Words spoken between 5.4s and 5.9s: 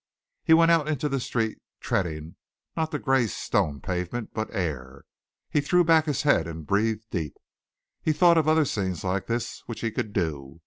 He threw